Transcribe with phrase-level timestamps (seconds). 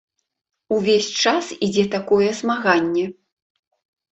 [0.77, 3.05] Увесь час ідзе такое змаганне.